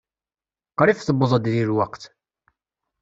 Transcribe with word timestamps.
Qrib 0.77 0.99
tewweḍ-d 1.01 1.45
deg 1.49 1.63
lweqt. 1.69 2.03